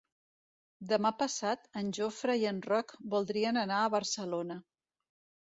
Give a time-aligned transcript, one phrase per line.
[0.93, 4.61] Demà passat en Jofre i en Roc voldrien anar a Barcelona.